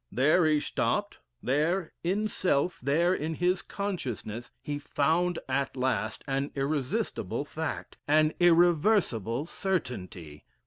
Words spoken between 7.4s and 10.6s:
fact, an irreversible certainty.